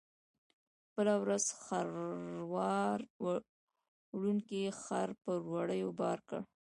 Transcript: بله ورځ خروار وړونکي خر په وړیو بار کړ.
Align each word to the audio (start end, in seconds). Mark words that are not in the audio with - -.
بله 0.95 1.13
ورځ 1.23 1.45
خروار 1.61 2.99
وړونکي 3.23 4.61
خر 4.81 5.09
په 5.23 5.31
وړیو 5.53 5.89
بار 5.99 6.19
کړ. 6.29 6.41